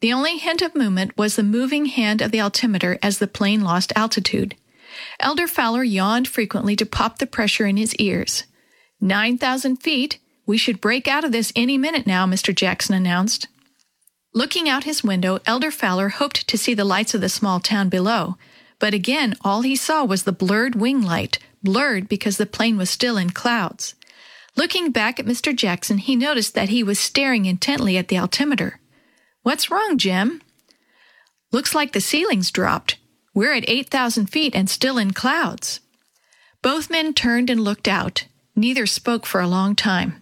The 0.00 0.12
only 0.12 0.38
hint 0.38 0.62
of 0.62 0.74
movement 0.74 1.16
was 1.18 1.36
the 1.36 1.42
moving 1.42 1.86
hand 1.86 2.22
of 2.22 2.30
the 2.30 2.40
altimeter 2.40 2.98
as 3.02 3.18
the 3.18 3.26
plane 3.26 3.60
lost 3.60 3.92
altitude. 3.94 4.56
Elder 5.18 5.46
Fowler 5.46 5.84
yawned 5.84 6.26
frequently 6.26 6.74
to 6.76 6.86
pop 6.86 7.18
the 7.18 7.26
pressure 7.26 7.66
in 7.66 7.76
his 7.76 7.94
ears. 7.96 8.44
9,000 9.00 9.76
feet, 9.76 10.18
we 10.50 10.58
should 10.58 10.80
break 10.80 11.06
out 11.06 11.22
of 11.22 11.30
this 11.30 11.52
any 11.54 11.78
minute 11.78 12.08
now, 12.08 12.26
Mr. 12.26 12.52
Jackson 12.52 12.92
announced. 12.92 13.46
Looking 14.34 14.68
out 14.68 14.82
his 14.82 15.04
window, 15.04 15.38
Elder 15.46 15.70
Fowler 15.70 16.08
hoped 16.08 16.48
to 16.48 16.58
see 16.58 16.74
the 16.74 16.84
lights 16.84 17.14
of 17.14 17.20
the 17.20 17.28
small 17.28 17.60
town 17.60 17.88
below, 17.88 18.36
but 18.80 18.92
again 18.92 19.36
all 19.42 19.62
he 19.62 19.76
saw 19.76 20.04
was 20.04 20.24
the 20.24 20.32
blurred 20.32 20.74
wing 20.74 21.02
light, 21.02 21.38
blurred 21.62 22.08
because 22.08 22.36
the 22.36 22.46
plane 22.46 22.76
was 22.76 22.90
still 22.90 23.16
in 23.16 23.30
clouds. 23.30 23.94
Looking 24.56 24.90
back 24.90 25.20
at 25.20 25.24
Mr. 25.24 25.54
Jackson, 25.54 25.98
he 25.98 26.16
noticed 26.16 26.56
that 26.56 26.68
he 26.68 26.82
was 26.82 26.98
staring 26.98 27.46
intently 27.46 27.96
at 27.96 28.08
the 28.08 28.18
altimeter. 28.18 28.80
What's 29.42 29.70
wrong, 29.70 29.98
Jim? 29.98 30.42
Looks 31.52 31.76
like 31.76 31.92
the 31.92 32.00
ceiling's 32.00 32.50
dropped. 32.50 32.98
We're 33.34 33.54
at 33.54 33.70
8,000 33.70 34.26
feet 34.26 34.56
and 34.56 34.68
still 34.68 34.98
in 34.98 35.12
clouds. 35.12 35.78
Both 36.60 36.90
men 36.90 37.14
turned 37.14 37.50
and 37.50 37.60
looked 37.60 37.86
out. 37.86 38.24
Neither 38.56 38.84
spoke 38.86 39.26
for 39.26 39.40
a 39.40 39.46
long 39.46 39.76
time. 39.76 40.20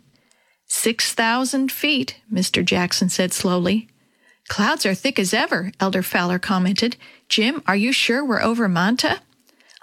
Six 0.69 1.15
thousand 1.15 1.73
feet, 1.73 2.21
Mr. 2.33 2.65
Jackson 2.65 3.09
said 3.09 3.33
slowly. 3.33 3.89
Clouds 4.49 4.87
are 4.87 4.95
thick 4.95 5.19
as 5.19 5.35
ever, 5.35 5.73
Elder 5.81 6.03
Fowler 6.03 6.39
commented. 6.39 6.97
Jim, 7.29 7.63
are 7.67 7.77
you 7.77 7.93
sure 7.93 8.25
we're 8.25 8.43
over 8.43 8.69
Manta? 8.69 9.21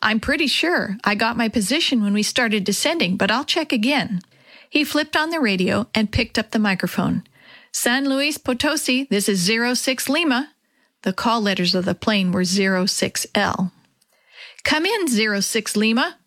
I'm 0.02 0.20
pretty 0.20 0.48
sure. 0.48 0.98
I 1.04 1.16
got 1.16 1.38
my 1.38 1.50
position 1.50 2.04
when 2.04 2.14
we 2.14 2.24
started 2.24 2.64
descending, 2.64 3.18
but 3.18 3.32
I'll 3.32 3.44
check 3.46 3.72
again. 3.72 4.22
He 4.70 4.84
flipped 4.84 5.16
on 5.16 5.30
the 5.30 5.40
radio 5.40 5.88
and 5.96 6.12
picked 6.12 6.38
up 6.38 6.52
the 6.52 6.60
microphone. 6.60 7.24
San 7.72 8.08
Luis 8.08 8.38
Potosi, 8.38 9.08
this 9.10 9.28
is 9.28 9.52
06 9.80 10.10
Lima. 10.10 10.52
The 11.02 11.14
call 11.14 11.42
letters 11.42 11.76
of 11.76 11.86
the 11.86 11.96
plane 11.96 12.32
were 12.32 12.42
06L. 12.42 13.72
Come 14.64 14.86
in, 14.86 15.08
06 15.42 15.76
Lima, 15.76 16.18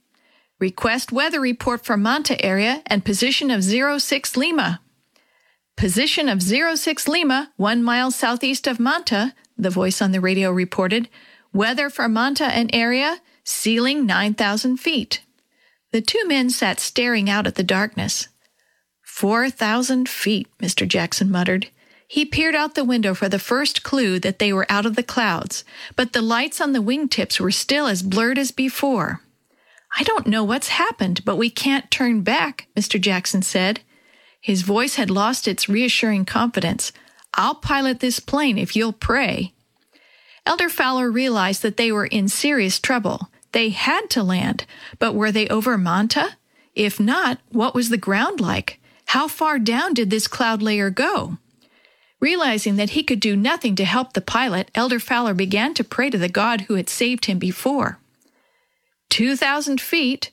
Request 0.61 1.13
weather 1.13 1.41
report 1.41 1.85
for 1.85 1.97
Manta 1.97 2.45
area 2.45 2.83
and 2.87 3.05
position 3.05 3.49
of 3.53 3.63
06 3.63 4.37
Lima. 4.37 4.81
Position 5.77 6.29
of 6.29 6.43
06 6.43 7.07
Lima, 7.07 7.53
one 7.57 7.81
mile 7.81 8.11
southeast 8.11 8.67
of 8.67 8.81
Manta, 8.81 9.35
the 9.57 9.71
voice 9.71 10.03
on 10.03 10.11
the 10.11 10.21
radio 10.21 10.51
reported. 10.51 11.09
Weather 11.53 11.89
for 11.89 12.09
Manta 12.09 12.47
and 12.47 12.69
area, 12.73 13.21
ceiling 13.45 14.05
9,000 14.05 14.79
feet. 14.79 15.23
The 15.93 16.01
two 16.01 16.27
men 16.27 16.51
sat 16.51 16.81
staring 16.81 17.31
out 17.31 17.47
at 17.47 17.55
the 17.55 17.63
darkness. 17.63 18.27
4,000 19.03 20.09
feet, 20.09 20.49
Mr. 20.59 20.89
Jackson 20.89 21.31
muttered. 21.31 21.69
He 22.09 22.25
peered 22.25 22.57
out 22.57 22.75
the 22.75 22.85
window 22.85 23.15
for 23.15 23.29
the 23.29 23.39
first 23.39 23.85
clue 23.85 24.19
that 24.19 24.41
they 24.41 24.53
were 24.53 24.67
out 24.69 24.87
of 24.87 24.97
the 24.97 25.05
clouds, 25.05 25.63
but 25.95 26.15
the 26.15 26.23
lights 26.23 26.61
on 26.61 26.73
the 26.73 26.83
wingtips 26.83 27.39
were 27.39 27.53
still 27.53 27.87
as 27.87 28.03
blurred 28.03 28.39
as 28.39 28.51
before. 28.51 29.21
I 29.99 30.05
don't 30.05 30.29
know 30.29 30.45
what's 30.45 30.69
happened, 30.69 31.25
but 31.25 31.35
we 31.35 31.51
can't 31.51 31.91
turn 31.91 32.21
back, 32.21 32.69
Mr. 32.77 33.01
Jackson 33.01 33.43
said. 33.43 33.81
His 34.41 34.63
voice 34.63 34.95
had 34.95 35.11
lost 35.11 35.49
its 35.49 35.69
reassuring 35.69 36.25
confidence. 36.25 36.93
I'll 37.35 37.57
pilot 37.57 37.99
this 37.99 38.21
plane 38.21 38.59
if 38.59 38.77
you'll 38.77 38.93
pray. 38.93 39.55
Elder 40.47 40.69
Fowler 40.69 41.11
realized 41.11 41.63
that 41.63 41.77
they 41.77 41.91
were 41.91 42.07
in 42.07 42.29
serious 42.29 42.79
trouble. 42.79 43.29
They 43.51 43.71
had 43.71 44.09
to 44.11 44.23
land, 44.23 44.67
but 45.01 45.17
were 45.17 45.33
they 45.33 45.49
over 45.49 45.77
Manta? 45.77 46.37
If 46.77 47.01
not, 47.01 47.41
what 47.51 47.75
was 47.75 47.89
the 47.89 47.97
ground 47.97 48.41
like? 48.41 48.79
How 49.07 49.27
far 49.27 49.59
down 49.59 49.95
did 49.95 50.11
this 50.11 50.29
cloud 50.29 50.63
layer 50.63 50.91
go? 50.91 51.39
Realizing 52.21 52.77
that 52.77 52.91
he 52.91 53.03
could 53.03 53.19
do 53.19 53.35
nothing 53.35 53.75
to 53.75 53.85
help 53.85 54.13
the 54.13 54.21
pilot, 54.21 54.71
Elder 54.77 55.01
Fowler 55.01 55.35
began 55.35 55.75
to 55.75 55.83
pray 55.83 56.09
to 56.09 56.19
the 56.19 56.29
God 56.29 56.63
who 56.63 56.75
had 56.75 56.89
saved 56.89 57.25
him 57.25 57.41
before. 57.41 57.99
2,000 59.11 59.81
feet. 59.81 60.31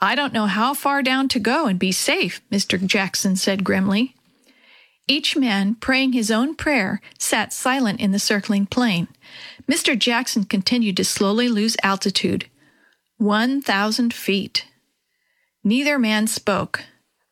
I 0.00 0.14
don't 0.14 0.32
know 0.32 0.46
how 0.46 0.74
far 0.74 1.02
down 1.02 1.28
to 1.28 1.38
go 1.38 1.66
and 1.66 1.78
be 1.78 1.92
safe, 1.92 2.40
Mr. 2.50 2.84
Jackson 2.84 3.36
said 3.36 3.64
grimly. 3.64 4.14
Each 5.08 5.36
man, 5.36 5.76
praying 5.76 6.12
his 6.12 6.30
own 6.30 6.54
prayer, 6.56 7.00
sat 7.18 7.52
silent 7.52 8.00
in 8.00 8.10
the 8.10 8.18
circling 8.18 8.66
plane. 8.66 9.08
Mr. 9.68 9.96
Jackson 9.96 10.44
continued 10.44 10.96
to 10.96 11.04
slowly 11.04 11.48
lose 11.48 11.76
altitude. 11.82 12.46
1,000 13.18 14.12
feet. 14.12 14.66
Neither 15.62 15.98
man 15.98 16.26
spoke. 16.26 16.84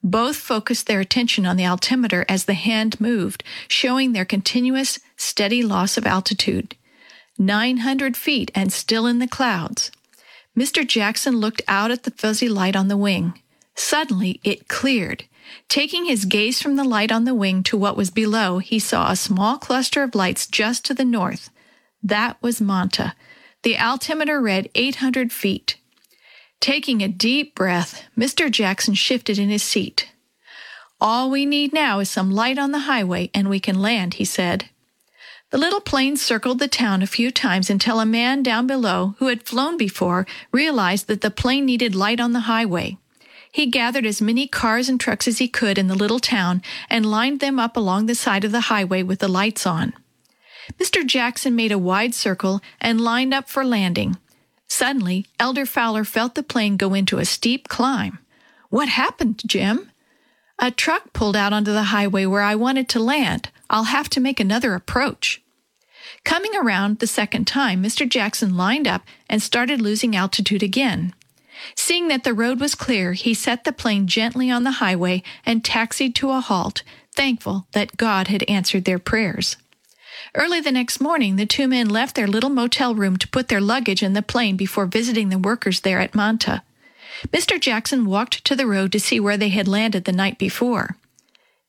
Both 0.02 0.36
focused 0.36 0.86
their 0.86 1.00
attention 1.00 1.46
on 1.46 1.56
the 1.56 1.66
altimeter 1.66 2.24
as 2.28 2.44
the 2.44 2.54
hand 2.54 3.00
moved, 3.00 3.42
showing 3.68 4.12
their 4.12 4.24
continuous, 4.24 5.00
steady 5.16 5.62
loss 5.62 5.96
of 5.96 6.06
altitude. 6.06 6.76
900 7.38 8.16
feet 8.16 8.50
and 8.54 8.72
still 8.72 9.06
in 9.06 9.18
the 9.18 9.26
clouds. 9.26 9.90
Mr. 10.56 10.86
Jackson 10.86 11.36
looked 11.36 11.62
out 11.66 11.90
at 11.90 12.04
the 12.04 12.10
fuzzy 12.10 12.48
light 12.48 12.76
on 12.76 12.88
the 12.88 12.96
wing. 12.96 13.40
Suddenly, 13.74 14.40
it 14.44 14.68
cleared. 14.68 15.24
Taking 15.68 16.04
his 16.04 16.24
gaze 16.24 16.62
from 16.62 16.76
the 16.76 16.84
light 16.84 17.10
on 17.10 17.24
the 17.24 17.34
wing 17.34 17.62
to 17.64 17.76
what 17.76 17.96
was 17.96 18.10
below, 18.10 18.58
he 18.58 18.78
saw 18.78 19.10
a 19.10 19.16
small 19.16 19.58
cluster 19.58 20.02
of 20.02 20.14
lights 20.14 20.46
just 20.46 20.84
to 20.86 20.94
the 20.94 21.04
north. 21.04 21.50
That 22.02 22.40
was 22.42 22.60
Manta. 22.60 23.14
The 23.62 23.78
altimeter 23.78 24.40
read 24.40 24.70
800 24.74 25.32
feet. 25.32 25.76
Taking 26.60 27.02
a 27.02 27.08
deep 27.08 27.54
breath, 27.54 28.04
Mr. 28.16 28.50
Jackson 28.50 28.94
shifted 28.94 29.38
in 29.38 29.48
his 29.48 29.62
seat. 29.62 30.10
All 31.00 31.30
we 31.30 31.44
need 31.44 31.72
now 31.72 31.98
is 31.98 32.08
some 32.08 32.30
light 32.30 32.58
on 32.58 32.70
the 32.70 32.80
highway 32.80 33.30
and 33.34 33.48
we 33.48 33.60
can 33.60 33.82
land, 33.82 34.14
he 34.14 34.24
said. 34.24 34.70
The 35.54 35.60
little 35.60 35.80
plane 35.80 36.16
circled 36.16 36.58
the 36.58 36.66
town 36.66 37.00
a 37.00 37.06
few 37.06 37.30
times 37.30 37.70
until 37.70 38.00
a 38.00 38.04
man 38.04 38.42
down 38.42 38.66
below, 38.66 39.14
who 39.18 39.28
had 39.28 39.44
flown 39.44 39.76
before, 39.76 40.26
realized 40.50 41.06
that 41.06 41.20
the 41.20 41.30
plane 41.30 41.64
needed 41.64 41.94
light 41.94 42.18
on 42.18 42.32
the 42.32 42.50
highway. 42.50 42.98
He 43.52 43.66
gathered 43.66 44.04
as 44.04 44.20
many 44.20 44.48
cars 44.48 44.88
and 44.88 44.98
trucks 44.98 45.28
as 45.28 45.38
he 45.38 45.46
could 45.46 45.78
in 45.78 45.86
the 45.86 45.94
little 45.94 46.18
town 46.18 46.60
and 46.90 47.06
lined 47.06 47.38
them 47.38 47.60
up 47.60 47.76
along 47.76 48.06
the 48.06 48.16
side 48.16 48.42
of 48.42 48.50
the 48.50 48.62
highway 48.62 49.04
with 49.04 49.20
the 49.20 49.28
lights 49.28 49.64
on. 49.64 49.92
Mr. 50.76 51.06
Jackson 51.06 51.54
made 51.54 51.70
a 51.70 51.78
wide 51.78 52.16
circle 52.16 52.60
and 52.80 53.00
lined 53.00 53.32
up 53.32 53.48
for 53.48 53.64
landing. 53.64 54.16
Suddenly, 54.66 55.26
Elder 55.38 55.66
Fowler 55.66 56.02
felt 56.02 56.34
the 56.34 56.42
plane 56.42 56.76
go 56.76 56.94
into 56.94 57.18
a 57.18 57.24
steep 57.24 57.68
climb. 57.68 58.18
What 58.70 58.88
happened, 58.88 59.40
Jim? 59.46 59.92
A 60.58 60.72
truck 60.72 61.12
pulled 61.12 61.36
out 61.36 61.52
onto 61.52 61.72
the 61.72 61.84
highway 61.84 62.26
where 62.26 62.42
I 62.42 62.56
wanted 62.56 62.88
to 62.88 62.98
land. 62.98 63.50
I'll 63.70 63.84
have 63.84 64.10
to 64.10 64.20
make 64.20 64.40
another 64.40 64.74
approach. 64.74 65.42
Coming 66.24 66.54
around 66.54 66.98
the 66.98 67.06
second 67.06 67.46
time, 67.46 67.82
Mr. 67.82 68.08
Jackson 68.08 68.56
lined 68.56 68.86
up 68.86 69.02
and 69.28 69.42
started 69.42 69.80
losing 69.80 70.14
altitude 70.14 70.62
again. 70.62 71.14
Seeing 71.74 72.08
that 72.08 72.24
the 72.24 72.34
road 72.34 72.60
was 72.60 72.74
clear, 72.74 73.12
he 73.14 73.34
set 73.34 73.64
the 73.64 73.72
plane 73.72 74.06
gently 74.06 74.50
on 74.50 74.64
the 74.64 74.72
highway 74.72 75.22
and 75.46 75.64
taxied 75.64 76.14
to 76.16 76.30
a 76.30 76.40
halt, 76.40 76.82
thankful 77.12 77.66
that 77.72 77.96
God 77.96 78.28
had 78.28 78.42
answered 78.44 78.84
their 78.84 78.98
prayers. 78.98 79.56
Early 80.34 80.60
the 80.60 80.72
next 80.72 81.00
morning, 81.00 81.36
the 81.36 81.46
two 81.46 81.68
men 81.68 81.88
left 81.88 82.14
their 82.14 82.26
little 82.26 82.50
motel 82.50 82.94
room 82.94 83.16
to 83.18 83.28
put 83.28 83.48
their 83.48 83.60
luggage 83.60 84.02
in 84.02 84.12
the 84.12 84.22
plane 84.22 84.56
before 84.56 84.86
visiting 84.86 85.28
the 85.28 85.38
workers 85.38 85.80
there 85.80 86.00
at 86.00 86.14
Manta. 86.14 86.62
Mr. 87.28 87.60
Jackson 87.60 88.06
walked 88.06 88.44
to 88.44 88.56
the 88.56 88.66
road 88.66 88.92
to 88.92 89.00
see 89.00 89.20
where 89.20 89.36
they 89.36 89.50
had 89.50 89.68
landed 89.68 90.04
the 90.04 90.12
night 90.12 90.38
before. 90.38 90.96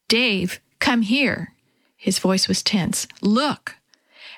Dave, 0.07 0.59
come 0.79 1.03
here. 1.03 1.53
His 1.95 2.19
voice 2.19 2.47
was 2.47 2.63
tense. 2.63 3.07
Look. 3.21 3.75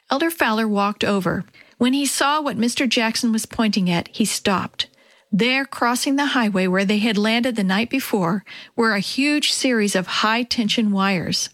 Elder 0.10 0.32
Fowler 0.32 0.68
walked 0.68 1.04
over. 1.04 1.44
When 1.78 1.94
he 1.94 2.06
saw 2.06 2.42
what 2.42 2.58
Mr. 2.58 2.88
Jackson 2.88 3.32
was 3.32 3.46
pointing 3.46 3.90
at, 3.90 4.08
he 4.10 4.26
stopped. 4.26 4.88
There, 5.32 5.66
crossing 5.66 6.16
the 6.16 6.28
highway 6.28 6.68
where 6.68 6.86
they 6.86 7.00
had 7.00 7.18
landed 7.18 7.56
the 7.56 7.64
night 7.64 7.90
before, 7.90 8.46
were 8.76 8.96
a 8.96 9.00
huge 9.00 9.52
series 9.52 9.96
of 9.96 10.08
high 10.08 10.44
tension 10.44 10.92
wires. 10.92 11.50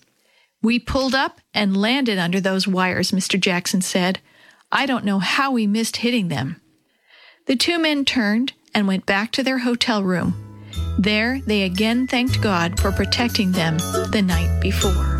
We 0.61 0.79
pulled 0.79 1.15
up 1.15 1.41
and 1.53 1.75
landed 1.75 2.19
under 2.19 2.39
those 2.39 2.67
wires, 2.67 3.11
Mr. 3.11 3.39
Jackson 3.39 3.81
said. 3.81 4.19
I 4.71 4.85
don't 4.85 5.05
know 5.05 5.19
how 5.19 5.51
we 5.51 5.67
missed 5.67 5.97
hitting 5.97 6.29
them. 6.29 6.61
The 7.47 7.55
two 7.55 7.79
men 7.79 8.05
turned 8.05 8.53
and 8.73 8.87
went 8.87 9.05
back 9.05 9.31
to 9.33 9.43
their 9.43 9.59
hotel 9.59 10.03
room. 10.03 10.35
There, 10.97 11.41
they 11.41 11.63
again 11.63 12.07
thanked 12.07 12.41
God 12.41 12.79
for 12.79 12.91
protecting 12.91 13.51
them 13.51 13.77
the 14.11 14.23
night 14.25 14.61
before. 14.61 15.19